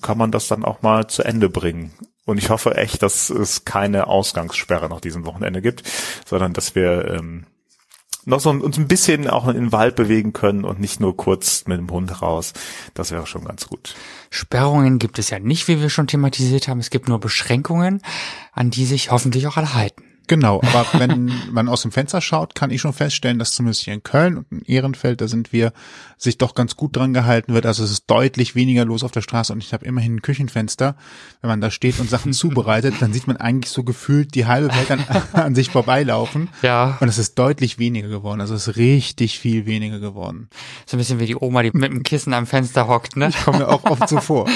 kann 0.02 0.18
man 0.18 0.32
das 0.32 0.48
dann 0.48 0.64
auch 0.64 0.82
mal 0.82 1.08
zu 1.08 1.24
Ende 1.24 1.50
bringen. 1.50 1.94
Und 2.26 2.38
ich 2.38 2.50
hoffe 2.50 2.76
echt, 2.76 3.02
dass 3.02 3.30
es 3.30 3.64
keine 3.64 4.08
Ausgangssperre 4.08 4.90
nach 4.90 5.00
diesem 5.00 5.26
Wochenende 5.26 5.62
gibt, 5.62 5.84
sondern 6.26 6.52
dass 6.52 6.76
wir 6.76 7.16
ähm, 7.16 7.46
noch 8.26 8.42
so 8.42 8.50
uns 8.50 8.78
ein 8.78 8.90
bisschen 8.90 9.30
auch 9.30 9.48
in 9.48 9.56
den 9.56 9.72
Wald 9.72 9.96
bewegen 9.96 10.34
können 10.34 10.66
und 10.66 10.82
nicht 10.82 11.00
nur 11.00 11.16
kurz 11.16 11.66
mit 11.68 11.78
dem 11.78 11.90
Hund 11.90 12.22
raus. 12.22 12.52
Das 12.94 13.12
wäre 13.12 13.26
schon 13.26 13.46
ganz 13.46 13.68
gut. 13.68 13.96
Sperrungen 14.30 15.00
gibt 15.00 15.18
es 15.18 15.30
ja 15.30 15.40
nicht, 15.40 15.70
wie 15.70 15.80
wir 15.80 15.90
schon 15.90 16.08
thematisiert 16.08 16.68
haben. 16.68 16.80
Es 16.80 16.90
gibt 16.90 17.08
nur 17.08 17.22
Beschränkungen, 17.22 18.02
an 18.52 18.70
die 18.70 18.86
sich 18.86 19.10
hoffentlich 19.10 19.48
auch 19.48 19.56
alle 19.56 19.74
halten. 19.74 20.04
Genau, 20.28 20.62
aber 20.62 20.86
wenn 21.00 21.32
man 21.52 21.70
aus 21.70 21.82
dem 21.82 21.92
Fenster 21.92 22.22
schaut, 22.22 22.54
kann 22.54 22.70
ich 22.70 22.82
schon 22.82 22.94
feststellen, 22.94 23.40
dass 23.40 23.54
zumindest 23.54 23.84
hier 23.84 23.94
in 23.94 24.04
Köln 24.04 24.38
und 24.38 24.52
in 24.52 24.62
Ehrenfeld, 24.64 25.22
da 25.22 25.28
sind 25.28 25.54
wir, 25.54 25.72
sich 26.18 26.38
doch 26.38 26.54
ganz 26.54 26.76
gut 26.76 26.96
dran 26.96 27.14
gehalten 27.14 27.54
wird. 27.54 27.66
Also 27.66 27.84
es 27.84 27.92
ist 27.92 28.06
deutlich 28.08 28.56
weniger 28.56 28.86
los 28.86 29.04
auf 29.04 29.12
der 29.12 29.22
Straße 29.22 29.54
und 29.54 29.64
ich 29.64 29.74
habe 29.74 29.86
immerhin 29.86 30.16
ein 30.16 30.22
Küchenfenster. 30.22 30.96
Wenn 31.42 31.50
man 31.50 31.62
da 31.62 31.72
steht 31.72 32.00
und 32.00 32.10
Sachen 32.10 32.34
zubereitet, 32.34 32.96
dann 33.00 33.14
sieht 33.14 33.28
man 33.28 33.38
eigentlich 33.38 33.72
so 33.72 33.84
gefühlt 33.84 34.36
die 34.36 34.46
halbe 34.46 34.70
Welt 34.76 34.92
an, 34.92 35.06
an 35.34 35.56
sich 35.56 35.70
vorbeilaufen. 35.70 36.50
Ja. 36.62 36.98
Und 37.00 37.08
es 37.08 37.18
ist 37.18 37.40
deutlich 37.40 37.80
weniger 37.80 38.10
geworden. 38.10 38.42
Also 38.42 38.56
es 38.56 38.68
ist 38.68 38.78
richtig 38.78 39.40
viel 39.40 39.66
weniger 39.66 40.00
geworden. 40.00 40.50
So 40.86 40.98
ein 40.98 41.00
bisschen 41.00 41.20
wie 41.20 41.26
die 41.26 41.36
Oma, 41.36 41.64
die 41.64 41.72
mit 41.74 41.92
dem 41.92 42.04
Kissen 42.04 42.34
am 42.34 42.48
Fenster 42.48 42.88
hockt, 42.88 43.16
ne? 43.16 43.30
Kommt 43.46 43.60
mir 43.60 43.70
auch 43.70 43.84
oft 43.86 44.10
so 44.10 44.20
vor. 44.20 44.50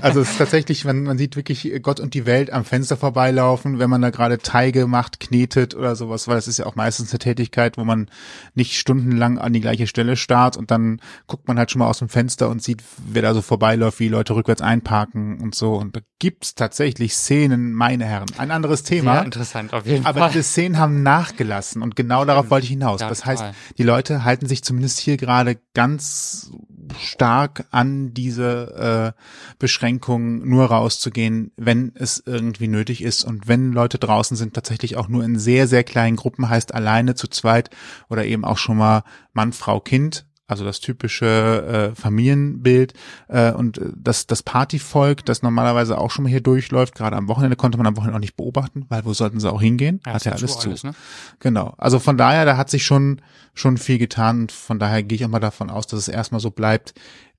Also 0.00 0.20
es 0.20 0.30
ist 0.30 0.38
tatsächlich, 0.38 0.84
man, 0.84 1.02
man 1.02 1.18
sieht 1.18 1.36
wirklich 1.36 1.72
Gott 1.82 2.00
und 2.00 2.14
die 2.14 2.26
Welt 2.26 2.52
am 2.52 2.64
Fenster 2.64 2.96
vorbeilaufen, 2.96 3.78
wenn 3.78 3.90
man 3.90 4.02
da 4.02 4.10
gerade 4.10 4.38
Teige 4.38 4.86
macht 4.86 5.20
knetet 5.20 5.74
oder 5.74 5.96
sowas, 5.96 6.28
weil 6.28 6.36
das 6.36 6.48
ist 6.48 6.58
ja 6.58 6.66
auch 6.66 6.76
meistens 6.76 7.10
eine 7.10 7.18
Tätigkeit, 7.18 7.76
wo 7.76 7.84
man 7.84 8.08
nicht 8.54 8.76
stundenlang 8.78 9.38
an 9.38 9.52
die 9.52 9.60
gleiche 9.60 9.86
Stelle 9.86 10.16
starrt 10.16 10.56
und 10.56 10.70
dann 10.70 11.00
guckt 11.26 11.48
man 11.48 11.58
halt 11.58 11.70
schon 11.70 11.80
mal 11.80 11.88
aus 11.88 11.98
dem 11.98 12.08
Fenster 12.08 12.48
und 12.48 12.62
sieht, 12.62 12.82
wer 13.06 13.22
da 13.22 13.34
so 13.34 13.42
vorbeiläuft, 13.42 14.00
wie 14.00 14.08
Leute 14.08 14.34
rückwärts 14.34 14.62
einparken 14.62 15.40
und 15.40 15.54
so. 15.54 15.74
Und 15.74 15.96
da 15.96 16.00
gibt's 16.18 16.54
tatsächlich 16.54 17.14
Szenen, 17.14 17.72
meine 17.72 18.04
Herren. 18.04 18.28
Ein 18.38 18.50
anderes 18.50 18.82
Thema. 18.82 19.14
Sehr 19.14 19.24
interessant, 19.24 19.72
auf 19.74 19.86
jeden 19.86 20.06
aber 20.06 20.20
Fall. 20.20 20.30
diese 20.30 20.42
Szenen 20.44 20.78
haben 20.78 21.02
nachgelassen 21.02 21.82
und 21.82 21.96
genau 21.96 22.24
darauf 22.24 22.50
wollte 22.50 22.64
ich 22.64 22.70
hinaus. 22.70 23.00
Ja, 23.00 23.08
das 23.08 23.24
heißt, 23.24 23.44
die 23.78 23.82
Leute 23.82 24.24
halten 24.24 24.46
sich 24.46 24.62
zumindest 24.62 24.98
hier 24.98 25.16
gerade 25.16 25.58
ganz 25.74 26.50
stark 26.98 27.66
an 27.70 28.12
diese 28.14 29.14
äh, 29.16 29.20
Beschränkungen, 29.58 30.48
nur 30.48 30.66
rauszugehen, 30.66 31.52
wenn 31.56 31.92
es 31.94 32.22
irgendwie 32.24 32.68
nötig 32.68 33.02
ist. 33.02 33.24
Und 33.24 33.48
wenn 33.48 33.72
Leute 33.72 33.98
draußen 33.98 34.36
sind, 34.36 34.54
tatsächlich 34.54 34.96
auch 34.96 35.08
nur 35.08 35.24
in 35.24 35.38
sehr, 35.38 35.66
sehr 35.68 35.84
kleinen 35.84 36.16
Gruppen, 36.16 36.48
heißt 36.48 36.74
alleine 36.74 37.14
zu 37.14 37.28
zweit 37.28 37.70
oder 38.08 38.24
eben 38.24 38.44
auch 38.44 38.58
schon 38.58 38.76
mal 38.76 39.04
Mann, 39.32 39.52
Frau, 39.52 39.80
Kind, 39.80 40.25
also 40.48 40.64
das 40.64 40.80
typische 40.80 41.92
äh, 41.92 41.94
Familienbild 41.94 42.94
äh, 43.28 43.52
und 43.52 43.78
äh, 43.78 43.90
das, 43.96 44.26
das 44.26 44.42
Partyvolk, 44.42 45.24
das 45.24 45.42
normalerweise 45.42 45.98
auch 45.98 46.10
schon 46.10 46.22
mal 46.24 46.28
hier 46.28 46.40
durchläuft, 46.40 46.94
gerade 46.94 47.16
am 47.16 47.28
Wochenende 47.28 47.56
konnte 47.56 47.78
man 47.78 47.86
am 47.86 47.96
Wochenende 47.96 48.16
auch 48.16 48.20
nicht 48.20 48.36
beobachten, 48.36 48.86
weil 48.88 49.04
wo 49.04 49.12
sollten 49.12 49.40
sie 49.40 49.50
auch 49.50 49.60
hingehen? 49.60 50.00
Ja, 50.06 50.14
Hat 50.14 50.24
ja 50.24 50.32
alles 50.32 50.52
zu 50.52 50.58
zu. 50.60 50.68
alles, 50.68 50.84
ne? 50.84 50.94
Genau. 51.40 51.74
Also 51.78 51.98
von 51.98 52.16
daher, 52.16 52.44
da 52.44 52.56
hat 52.56 52.70
sich 52.70 52.84
schon, 52.84 53.20
schon 53.54 53.76
viel 53.76 53.98
getan 53.98 54.42
und 54.42 54.52
von 54.52 54.78
daher 54.78 55.02
gehe 55.02 55.16
ich 55.16 55.24
auch 55.24 55.30
mal 55.30 55.40
davon 55.40 55.70
aus, 55.70 55.86
dass 55.86 56.00
es 56.00 56.08
erstmal 56.08 56.40
so 56.40 56.50
bleibt, 56.50 56.94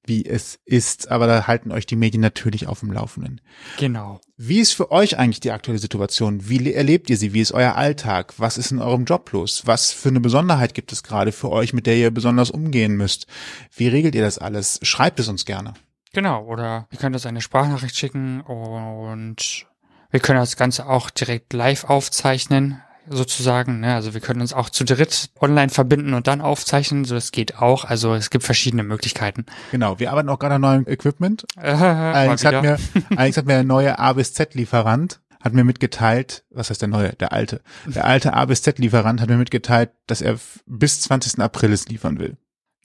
wie 0.07 0.25
es 0.25 0.59
ist. 0.65 1.09
Aber 1.11 1.27
da 1.27 1.47
halten 1.47 1.71
euch 1.71 1.85
die 1.85 1.95
Medien 1.95 2.21
natürlich 2.21 2.67
auf 2.67 2.79
dem 2.81 2.91
Laufenden. 2.91 3.41
Genau. 3.77 4.19
Wie 4.37 4.59
ist 4.59 4.73
für 4.73 4.91
euch 4.91 5.17
eigentlich 5.17 5.39
die 5.39 5.51
aktuelle 5.51 5.79
Situation? 5.79 6.47
Wie 6.49 6.57
le- 6.59 6.73
erlebt 6.73 7.09
ihr 7.09 7.17
sie? 7.17 7.33
Wie 7.33 7.41
ist 7.41 7.51
euer 7.51 7.75
Alltag? 7.75 8.33
Was 8.37 8.57
ist 8.57 8.71
in 8.71 8.79
eurem 8.79 9.05
Job 9.05 9.31
los? 9.31 9.63
Was 9.65 9.91
für 9.91 10.09
eine 10.09 10.19
Besonderheit 10.19 10.73
gibt 10.73 10.91
es 10.91 11.03
gerade 11.03 11.31
für 11.31 11.51
euch, 11.51 11.73
mit 11.73 11.85
der 11.87 11.97
ihr 11.97 12.11
besonders 12.11 12.51
umgehen 12.51 12.95
müsst? 12.97 13.27
Wie 13.75 13.87
regelt 13.87 14.15
ihr 14.15 14.21
das 14.23 14.37
alles? 14.37 14.79
Schreibt 14.83 15.19
es 15.19 15.27
uns 15.27 15.45
gerne. 15.45 15.73
Genau, 16.13 16.45
oder 16.45 16.87
ihr 16.91 16.97
könnt 16.97 17.15
uns 17.15 17.25
eine 17.25 17.41
Sprachnachricht 17.41 17.95
schicken 17.97 18.41
und 18.41 19.65
wir 20.09 20.19
können 20.19 20.39
das 20.39 20.55
Ganze 20.55 20.87
auch 20.87 21.09
direkt 21.09 21.51
live 21.53 21.83
aufzeichnen, 21.83 22.81
sozusagen. 23.09 23.79
Ne? 23.79 23.93
Also 23.93 24.13
wir 24.13 24.21
können 24.21 24.41
uns 24.41 24.53
auch 24.53 24.69
zu 24.69 24.83
dritt 24.83 25.29
online 25.39 25.69
verbinden 25.69 26.13
und 26.13 26.27
dann 26.27 26.41
aufzeichnen, 26.41 27.05
so 27.05 27.15
das 27.15 27.31
geht 27.31 27.57
auch. 27.57 27.85
Also 27.85 28.13
es 28.13 28.29
gibt 28.29 28.43
verschiedene 28.43 28.83
Möglichkeiten. 28.83 29.45
Genau. 29.71 29.99
Wir 29.99 30.11
arbeiten 30.11 30.29
auch 30.29 30.39
gerade 30.39 30.55
an 30.55 30.61
neuem 30.61 30.87
Equipment. 30.87 31.45
Äh, 31.57 31.71
Alex 31.73 32.45
hat 32.45 32.61
mir, 32.61 32.77
Alex 33.15 33.37
hat 33.37 33.45
mir 33.45 33.53
der 33.53 33.63
neue 33.63 33.99
A 33.99 34.13
bis 34.13 34.33
Z 34.33 34.53
Lieferant 34.53 35.19
hat 35.41 35.53
mir 35.53 35.63
mitgeteilt, 35.63 36.43
was 36.49 36.69
heißt 36.69 36.81
der 36.81 36.89
neue, 36.89 37.13
der 37.13 37.31
alte, 37.31 37.61
der 37.85 38.05
alte 38.05 38.33
A 38.33 38.45
bis 38.45 38.61
Z 38.61 38.79
Lieferant 38.79 39.21
hat 39.21 39.29
mir 39.29 39.37
mitgeteilt, 39.37 39.91
dass 40.07 40.21
er 40.21 40.37
bis 40.65 41.01
20. 41.01 41.39
April 41.39 41.73
es 41.73 41.87
liefern 41.87 42.19
will. 42.19 42.37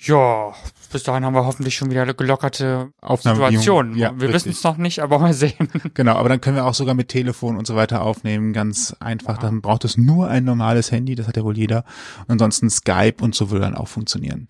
Ja, 0.05 0.53
bis 0.91 1.05
dahin 1.05 1.25
haben 1.25 1.35
wir 1.35 1.45
hoffentlich 1.45 1.77
schon 1.77 1.91
wieder 1.91 2.03
eine 2.03 2.15
gelockerte 2.15 2.93
Aufnahmebedingungen. 3.01 3.63
Situation. 3.63 3.97
Ja, 3.97 4.21
wir 4.21 4.33
wissen 4.33 4.51
es 4.51 4.63
noch 4.65 4.77
nicht, 4.77 5.01
aber 5.01 5.19
mal 5.19 5.33
sehen. 5.33 5.69
Genau, 5.95 6.17
aber 6.17 6.29
dann 6.29 6.41
können 6.41 6.57
wir 6.57 6.67
auch 6.67 6.75
sogar 6.75 6.95
mit 6.95 7.09
Telefon 7.09 7.57
und 7.57 7.67
so 7.67 7.77
weiter 7.77 8.03
aufnehmen, 8.03 8.53
ganz 8.53 8.97
einfach. 8.99 9.39
Dann 9.39 9.61
braucht 9.61 9.85
es 9.85 9.97
nur 9.97 10.29
ein 10.29 10.45
normales 10.45 10.91
Handy, 10.91 11.15
das 11.15 11.29
hat 11.29 11.37
ja 11.37 11.45
wohl 11.45 11.57
jeder. 11.57 11.85
Und 12.23 12.33
ansonsten 12.33 12.69
Skype 12.69 13.17
und 13.21 13.35
so 13.35 13.51
würde 13.51 13.65
dann 13.65 13.77
auch 13.77 13.89
funktionieren. 13.89 14.49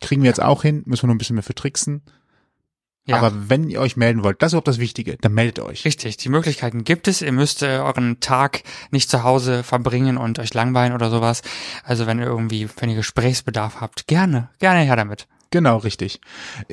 Kriegen 0.00 0.22
wir 0.22 0.28
jetzt 0.28 0.42
auch 0.42 0.62
hin, 0.62 0.82
müssen 0.86 1.04
wir 1.04 1.08
nur 1.08 1.14
ein 1.14 1.18
bisschen 1.18 1.36
mehr 1.36 1.42
für 1.42 1.54
tricksen. 1.54 2.02
Ja. 3.06 3.18
Aber 3.18 3.48
wenn 3.48 3.70
ihr 3.70 3.80
euch 3.80 3.96
melden 3.96 4.24
wollt, 4.24 4.42
das 4.42 4.48
ist 4.48 4.52
überhaupt 4.54 4.68
das 4.68 4.78
Wichtige, 4.78 5.16
dann 5.20 5.32
meldet 5.32 5.60
euch. 5.60 5.84
Richtig, 5.84 6.16
die 6.16 6.28
Möglichkeiten 6.28 6.82
gibt 6.82 7.06
es. 7.06 7.22
Ihr 7.22 7.30
müsst 7.30 7.62
äh, 7.62 7.78
euren 7.78 8.18
Tag 8.18 8.62
nicht 8.90 9.08
zu 9.08 9.22
Hause 9.22 9.62
verbringen 9.62 10.16
und 10.16 10.40
euch 10.40 10.52
langweilen 10.54 10.92
oder 10.92 11.08
sowas. 11.08 11.42
Also 11.84 12.06
wenn 12.06 12.18
ihr 12.18 12.26
irgendwie, 12.26 12.68
wenn 12.78 12.90
ihr 12.90 12.96
Gesprächsbedarf 12.96 13.80
habt, 13.80 14.08
gerne, 14.08 14.48
gerne 14.58 14.80
her 14.80 14.96
damit. 14.96 15.28
Genau, 15.50 15.78
richtig. 15.78 16.20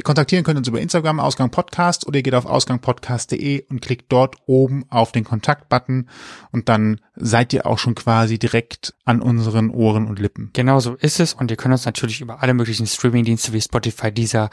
Kontaktieren 0.03 0.44
könnt 0.44 0.58
ihr 0.58 0.60
uns 0.60 0.68
über 0.68 0.82
Instagram, 0.82 1.20
Ausgang 1.20 1.51
Podcast, 1.51 2.08
oder 2.08 2.18
ihr 2.18 2.24
geht 2.24 2.34
auf 2.36 2.46
ausgangpodcast.de 2.46 3.65
und 3.70 3.82
klickt 3.82 4.12
dort 4.12 4.38
oben 4.46 4.86
auf 4.89 5.12
den 5.12 5.24
Kontaktbutton 5.24 6.10
und 6.51 6.70
dann 6.70 7.00
seid 7.15 7.53
ihr 7.53 7.65
auch 7.65 7.77
schon 7.77 7.96
quasi 7.96 8.39
direkt 8.39 8.94
an 9.06 9.22
unseren 9.22 9.70
Ohren 9.70 10.08
und 10.08 10.20
Lippen. 10.20 10.50
Genau 10.53 10.80
so 10.80 10.96
ist 10.96 11.20
es 11.20 11.34
und 11.34 11.51
ihr 11.51 11.58
könnt 11.58 11.74
uns 11.74 11.86
natürlich 11.86 12.22
über 12.22 12.42
alle 12.42 12.53
möglichen 12.53 12.88
Streamingdienste 12.88 13.53
wie 13.53 13.62
Spotify, 13.62 14.12
Deezer 14.12 14.50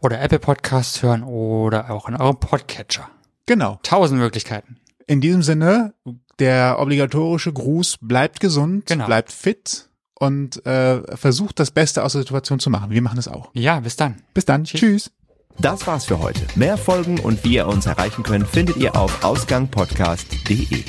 oder 0.00 0.20
Apple 0.20 0.38
Podcasts 0.38 1.02
hören 1.02 1.22
oder 1.22 1.90
auch 1.90 2.08
in 2.08 2.16
eurem 2.16 2.40
Podcatcher. 2.40 3.08
Genau. 3.46 3.78
Tausend 3.82 4.20
Möglichkeiten. 4.20 4.78
In 5.06 5.20
diesem 5.20 5.42
Sinne, 5.42 5.94
der 6.38 6.78
obligatorische 6.78 7.52
Gruß, 7.52 7.98
bleibt 8.00 8.40
gesund, 8.40 8.86
Genau. 8.86 9.06
bleibt 9.06 9.32
fit 9.32 9.87
und 10.18 10.64
äh, 10.66 11.16
versucht 11.16 11.60
das 11.60 11.70
Beste 11.70 12.02
aus 12.04 12.12
der 12.12 12.22
Situation 12.22 12.58
zu 12.58 12.70
machen. 12.70 12.90
Wir 12.90 13.02
machen 13.02 13.18
es 13.18 13.28
auch. 13.28 13.50
Ja, 13.54 13.80
bis 13.80 13.96
dann. 13.96 14.16
Bis 14.34 14.44
dann. 14.44 14.64
Tschüss. 14.64 14.80
Tschüss. 14.80 15.10
Das 15.60 15.86
war's 15.86 16.04
für 16.04 16.20
heute. 16.20 16.42
Mehr 16.54 16.76
Folgen 16.76 17.18
und 17.18 17.42
wie 17.44 17.54
ihr 17.54 17.66
uns 17.66 17.86
erreichen 17.86 18.22
könnt, 18.22 18.46
findet 18.46 18.76
ihr 18.76 18.94
auf 18.94 19.24
ausgangpodcast.de. 19.24 20.84